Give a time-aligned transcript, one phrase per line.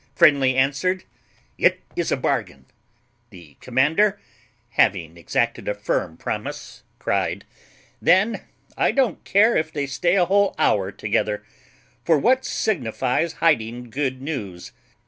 [0.15, 1.03] Friendly answered,
[1.59, 2.65] "It is a bargain."
[3.29, 4.19] The commander,
[4.69, 7.45] having exacted a firm promise, cryed,
[8.01, 8.41] "Then
[8.75, 11.45] I don't care if they stay a whole hour together;
[12.03, 14.71] for what signifies hiding good news?